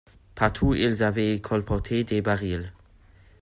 [0.33, 2.73] Partout ils avaient colporté des barils.